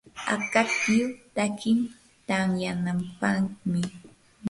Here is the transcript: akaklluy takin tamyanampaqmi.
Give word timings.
akaklluy 0.35 1.05
takin 1.35 1.79
tamyanampaqmi. 2.27 3.81